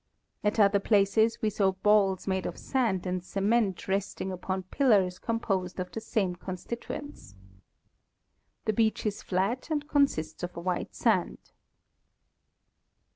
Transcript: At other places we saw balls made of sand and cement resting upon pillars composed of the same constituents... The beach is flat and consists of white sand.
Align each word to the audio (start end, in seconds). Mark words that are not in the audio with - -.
At 0.43 0.59
other 0.59 0.79
places 0.79 1.43
we 1.43 1.51
saw 1.51 1.73
balls 1.73 2.25
made 2.27 2.47
of 2.47 2.57
sand 2.57 3.05
and 3.05 3.23
cement 3.23 3.87
resting 3.87 4.31
upon 4.31 4.63
pillars 4.63 5.19
composed 5.19 5.79
of 5.79 5.91
the 5.91 6.01
same 6.01 6.35
constituents... 6.35 7.35
The 8.65 8.73
beach 8.73 9.05
is 9.05 9.21
flat 9.21 9.69
and 9.69 9.87
consists 9.87 10.41
of 10.41 10.55
white 10.55 10.95
sand. 10.95 11.51